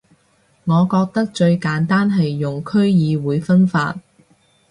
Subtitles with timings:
[0.63, 3.97] 我覺得最簡單係用區議會分法